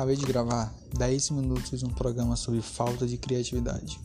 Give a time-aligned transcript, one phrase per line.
[0.00, 4.00] acabei de gravar 10 minutos de um programa sobre falta de criatividade.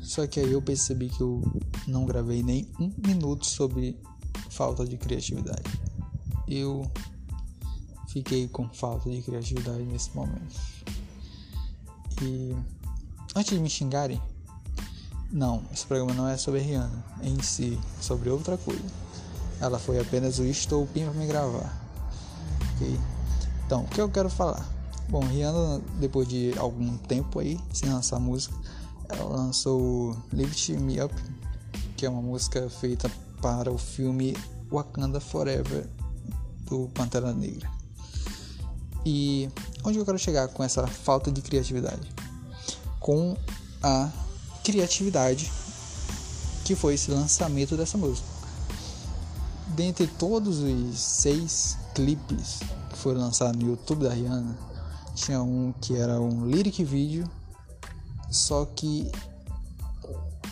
[0.00, 1.42] Só que aí eu percebi que eu
[1.86, 4.00] não gravei nem um minuto sobre
[4.48, 5.70] falta de criatividade.
[6.48, 6.90] Eu
[8.08, 10.58] fiquei com falta de criatividade nesse momento.
[12.22, 12.56] E
[13.34, 14.22] antes de me xingarem,
[15.30, 18.84] não, esse programa não é sobre Rihanna em si, é sobre outra coisa.
[19.60, 21.86] Ela foi apenas o estopim para me gravar.
[22.76, 22.98] Ok?
[23.66, 24.75] Então, o que eu quero falar?
[25.08, 28.54] Bom, Rihanna, depois de algum tempo aí, sem lançar música,
[29.08, 31.14] ela lançou Lift Me Up,
[31.96, 33.08] que é uma música feita
[33.40, 34.36] para o filme
[34.70, 35.88] Wakanda Forever
[36.62, 37.70] do Pantera Negra.
[39.04, 39.48] E
[39.84, 42.12] onde eu quero chegar com essa falta de criatividade?
[42.98, 43.36] Com
[43.80, 44.10] a
[44.64, 45.48] criatividade
[46.64, 48.26] que foi esse lançamento dessa música.
[49.68, 52.58] Dentre todos os seis clipes
[52.90, 54.58] que foram lançados no YouTube da Rihanna,
[55.16, 57.28] tinha um que era um lyric vídeo,
[58.30, 59.10] só que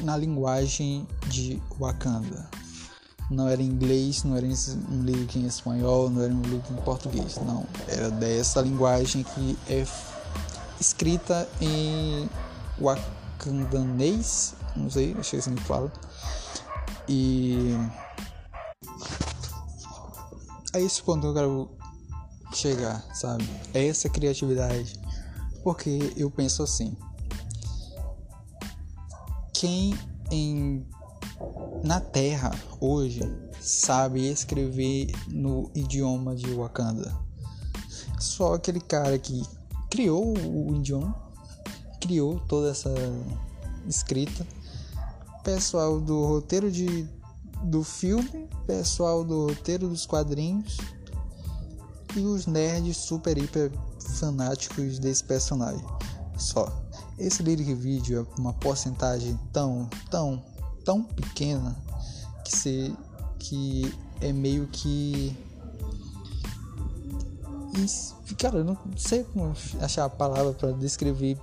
[0.01, 2.49] na linguagem de Wakanda.
[3.31, 6.77] Não era em inglês, não era um lyric em espanhol, não era um lyric em
[6.77, 7.67] português, não.
[7.89, 9.87] Era dessa linguagem que é
[10.81, 12.29] escrita em
[12.79, 15.93] wakandanês, não sei, que assim que fala.
[17.09, 17.77] E
[20.73, 21.84] é ponto que eu quero
[22.57, 23.49] chegar, sabe?
[23.73, 24.99] É essa criatividade.
[25.63, 26.97] Porque eu penso assim:
[29.53, 29.95] quem
[30.31, 30.87] em
[31.83, 33.21] na Terra hoje
[33.61, 37.15] sabe escrever no idioma de Wakanda?
[38.19, 39.43] Só aquele cara que
[39.91, 41.15] criou o idioma,
[42.01, 42.93] criou toda essa
[43.87, 44.47] escrita.
[45.43, 47.07] Pessoal do roteiro de,
[47.65, 50.79] do filme, pessoal do roteiro dos quadrinhos
[52.17, 53.71] e os nerds super hiper
[54.19, 55.85] fanáticos desse personagem.
[56.37, 56.83] Só.
[57.19, 60.43] Esse lyric video é uma porcentagem tão, tão,
[60.85, 61.77] tão pequena
[62.45, 62.97] que se
[63.39, 65.37] que é meio que
[68.39, 71.39] cara, eu não sei como achar a palavra para descrever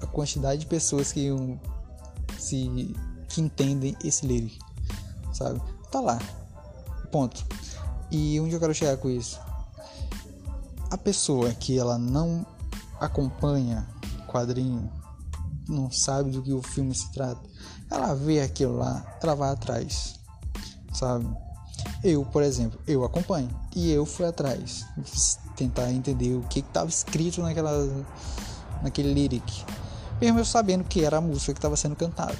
[0.00, 1.58] a quantidade de pessoas que um,
[2.38, 2.94] se
[3.28, 4.58] que entendem esse lyric,
[5.32, 5.60] sabe?
[5.90, 6.18] Tá lá.
[7.10, 7.44] Ponto.
[8.10, 9.40] E onde eu quero chegar com isso?
[10.90, 12.46] A pessoa que ela não
[13.00, 13.86] acompanha
[14.26, 14.90] quadrinho,
[15.68, 17.40] não sabe do que o filme se trata,
[17.90, 20.18] ela vê aquilo lá, ela vai atrás,
[20.92, 21.26] sabe?
[22.02, 24.84] Eu, por exemplo, eu acompanho e eu fui atrás,
[25.56, 27.72] tentar entender o que estava escrito naquela,
[28.82, 29.64] naquele lyric,
[30.20, 32.36] mesmo eu sabendo que era a música que estava sendo cantada,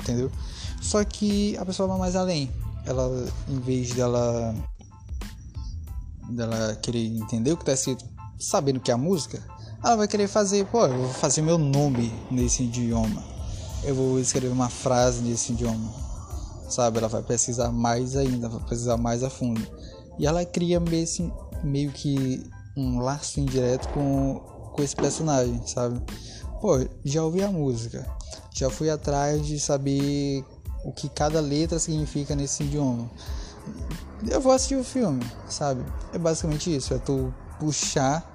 [0.00, 0.30] entendeu?
[0.80, 2.50] Só que a pessoa vai mais além,
[2.84, 3.10] ela,
[3.48, 4.54] em vez dela
[6.30, 8.04] dela querer entender o que tá escrito,
[8.38, 9.42] sabendo que é a música,
[9.82, 13.22] ela vai querer fazer, pô, eu vou fazer meu nome nesse idioma.
[13.84, 15.92] Eu vou escrever uma frase nesse idioma.
[16.68, 16.98] Sabe?
[16.98, 19.64] Ela vai pesquisar mais ainda, vai pesquisar mais a fundo.
[20.18, 21.06] E ela cria meio,
[21.62, 22.42] meio que
[22.76, 24.40] um laço indireto com,
[24.74, 26.00] com esse personagem, sabe?
[26.60, 28.06] Pô, já ouvi a música,
[28.52, 30.44] já fui atrás de saber
[30.84, 33.08] o que cada letra significa nesse idioma
[34.28, 35.84] eu vou assistir o filme, sabe?
[36.12, 38.34] É basicamente isso, é tu puxar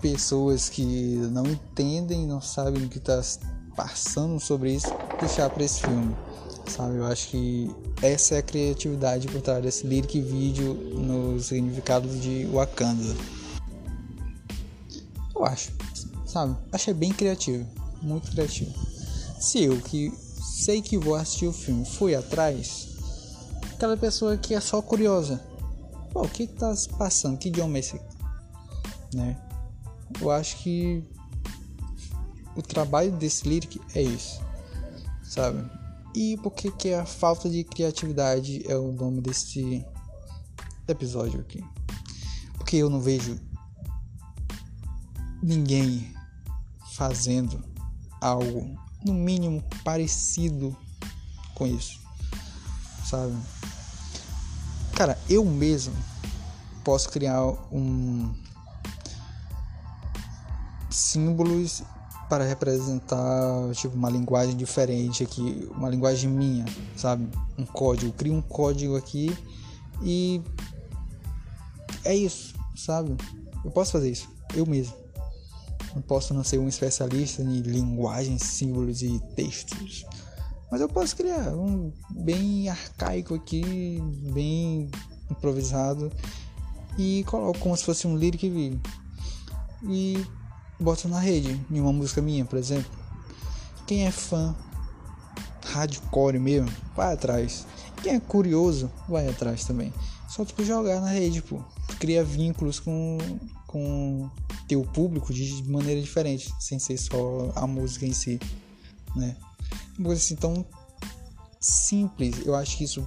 [0.00, 0.84] pessoas que
[1.32, 3.20] não entendem, não sabem o que está
[3.76, 6.14] passando sobre isso, puxar para esse filme,
[6.68, 6.96] sabe?
[6.96, 7.70] Eu acho que
[8.02, 13.16] essa é a criatividade por trás desse lyric vídeo no significado de Wakanda.
[15.34, 15.72] Eu acho,
[16.26, 16.56] sabe?
[16.72, 17.66] Achei bem criativo,
[18.02, 18.72] muito criativo.
[19.40, 22.87] Se eu que sei que vou assistir o filme fui atrás,
[23.78, 25.40] aquela pessoa que é só curiosa.
[26.12, 27.38] Pô, o que que tá se passando?
[27.38, 28.00] Que idioma é esse?
[29.14, 29.40] Né?
[30.20, 31.04] Eu acho que
[32.56, 34.40] o trabalho desse lyric é isso,
[35.22, 35.64] sabe?
[36.12, 39.86] E por que que a falta de criatividade é o nome desse
[40.88, 41.64] episódio aqui?
[42.54, 43.38] Porque eu não vejo
[45.40, 46.12] ninguém
[46.94, 47.62] fazendo
[48.20, 50.76] algo no mínimo parecido
[51.54, 52.00] com isso,
[53.04, 53.36] sabe?
[54.98, 55.94] Cara, eu mesmo
[56.82, 57.40] posso criar
[57.70, 58.34] um
[60.90, 61.84] símbolos
[62.28, 66.64] para representar tipo uma linguagem diferente aqui, uma linguagem minha,
[66.96, 67.28] sabe?
[67.56, 69.32] Um código, crio um código aqui
[70.02, 70.42] e
[72.04, 73.16] é isso, sabe?
[73.64, 74.96] Eu posso fazer isso, eu mesmo.
[75.94, 80.04] Não posso não ser um especialista em linguagens, símbolos e textos.
[80.70, 83.98] Mas eu posso criar um bem arcaico aqui,
[84.32, 84.90] bem
[85.30, 86.12] improvisado
[86.98, 88.80] e coloco como se fosse um lyric video.
[89.84, 90.24] e
[90.80, 92.90] boto na rede, em uma música minha, por exemplo.
[93.86, 94.54] Quem é fã
[95.64, 97.66] hardcore mesmo, vai atrás.
[98.02, 99.92] Quem é curioso, vai atrás também.
[100.28, 101.62] Só tu jogar na rede, pô.
[101.88, 103.18] Tu cria vínculos com,
[103.66, 104.30] com
[104.66, 108.38] teu público de maneira diferente, sem ser só a música em si,
[109.16, 109.36] né?
[109.98, 110.64] Uma coisa assim tão
[111.60, 113.06] simples, eu acho que isso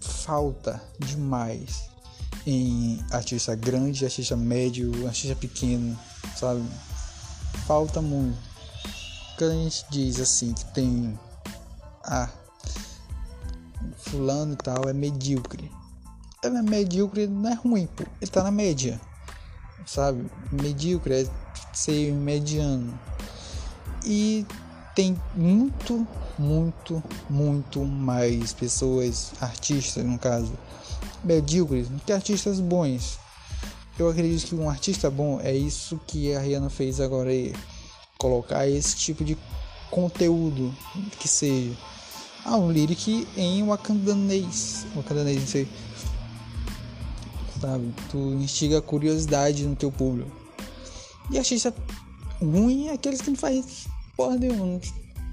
[0.00, 1.88] falta demais
[2.46, 5.98] em artista grande, artista médio, artista pequeno,
[6.36, 6.62] sabe?
[7.66, 8.38] Falta muito.
[9.38, 11.18] Quando a gente diz assim que tem
[12.04, 12.28] ah,
[13.96, 15.70] fulano e tal é medíocre.
[16.42, 18.04] É medíocre não é ruim, pô.
[18.20, 19.00] Ele tá na média.
[19.84, 20.26] Sabe?
[20.52, 21.30] Medíocre é
[21.72, 22.98] ser mediano.
[24.04, 24.46] E
[24.96, 26.08] tem muito,
[26.38, 30.50] muito, muito mais pessoas, artistas no caso,
[31.22, 33.18] medíocres que artistas bons.
[33.98, 37.54] Eu acredito que um artista bom é isso que a Rihanna fez agora aí.
[38.18, 39.36] Colocar esse tipo de
[39.90, 40.74] conteúdo
[41.20, 41.76] que seja.
[42.42, 44.86] Ah, um lyric em wakandanês.
[44.96, 45.68] Wakandanês, não sei.
[47.60, 47.92] Sabe?
[48.10, 50.30] Tu instiga curiosidade no teu público.
[51.30, 51.74] E artista
[52.40, 54.66] ruim é aqueles que não faz porra nenhuma.
[54.66, 54.80] Não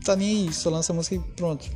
[0.06, 1.70] tá nem aí, só lança música e pronto.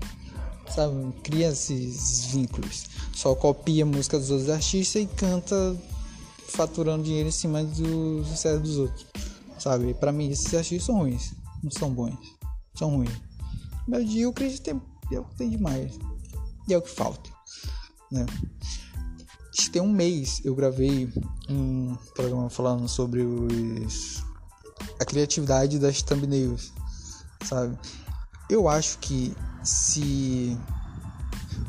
[0.73, 0.93] Sabe?
[1.23, 2.85] Cria esses vínculos.
[3.13, 5.77] Só copia a música dos outros artistas e canta
[6.49, 9.05] faturando dinheiro em cima do sucesso dos outros.
[9.57, 9.93] Sabe?
[9.93, 11.33] Pra mim, esses artistas são ruins.
[11.63, 12.17] Não são bons.
[12.75, 13.11] São ruins.
[13.87, 14.81] Medíocres tem,
[15.11, 15.97] é o que tem demais.
[16.67, 17.29] E é o que falta.
[18.11, 18.25] Né?
[19.71, 21.07] Tem um mês eu gravei
[21.49, 24.23] um programa falando sobre os
[24.99, 26.73] a criatividade das thumbnails,
[27.43, 27.77] sabe?
[28.49, 30.57] Eu acho que se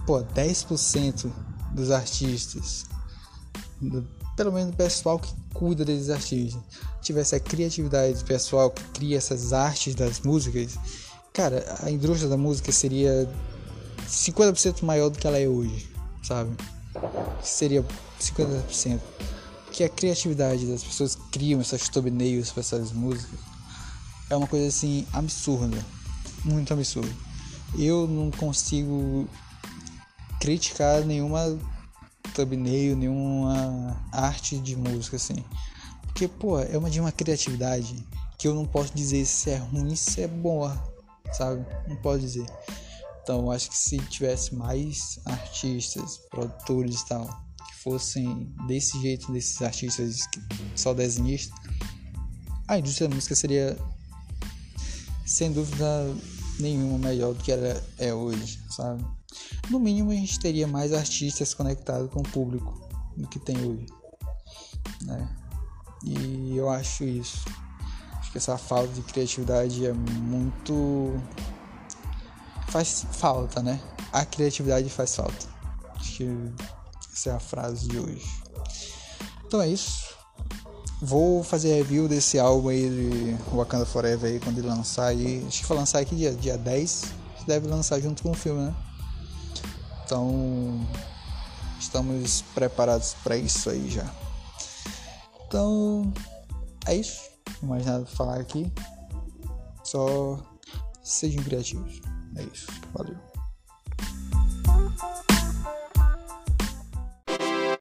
[0.07, 1.31] pô, 10%
[1.73, 2.87] dos artistas,
[3.81, 4.07] do,
[4.37, 6.63] pelo menos do pessoal que cuida desses artistas,
[7.03, 10.79] tivesse a criatividade do pessoal que cria essas artes das músicas,
[11.33, 13.29] cara, a indústria da música seria
[14.09, 15.91] 50% maior do que ela é hoje,
[16.23, 16.57] sabe?
[17.43, 17.85] Seria
[18.21, 19.01] 50%.
[19.65, 23.39] Porque a criatividade das pessoas que criam essas thumbnails para essas músicas
[24.31, 25.85] é uma coisa assim absurda,
[26.45, 27.13] muito absurda.
[27.77, 29.29] Eu não consigo
[30.41, 31.59] criticar nenhuma
[32.35, 35.45] thumbnail, nenhuma arte de música assim.
[36.03, 38.05] Porque, pô, é uma de uma criatividade
[38.39, 40.81] que eu não posso dizer se é ruim, se é boa,
[41.33, 41.65] sabe?
[41.89, 42.47] Não posso dizer.
[43.23, 47.27] Então, acho que se tivesse mais artistas, produtores e tal,
[47.67, 50.21] que fossem desse jeito, desses artistas
[50.75, 51.59] só desenhistas,
[52.67, 53.77] a indústria da música seria
[55.29, 55.87] sem dúvida
[56.59, 59.05] nenhuma melhor do que ela é hoje, sabe?
[59.69, 63.87] No mínimo a gente teria mais artistas conectados com o público do que tem hoje,
[65.03, 65.29] né?
[66.03, 67.45] E eu acho isso.
[68.19, 71.15] Acho que essa falta de criatividade é muito
[72.69, 73.81] faz falta, né?
[74.13, 75.47] A criatividade faz falta.
[75.97, 76.53] Acho que
[77.13, 78.27] essa é a frase de hoje.
[79.47, 80.08] Então é isso.
[81.01, 85.45] Vou fazer review desse álbum aí de Wakanda Forever aí quando ele lançar aí.
[85.47, 87.05] Acho que vai lançar aqui dia, dia 10.
[87.47, 88.75] Deve lançar junto com o filme, né?
[90.05, 90.87] Então
[91.79, 94.11] estamos preparados para isso aí já.
[95.47, 96.13] Então
[96.85, 97.21] é isso.
[97.63, 98.71] Não mais nada pra falar aqui.
[99.85, 100.39] Só
[101.03, 102.01] sejam criativos.
[102.37, 102.67] É isso.
[102.93, 103.28] Valeu.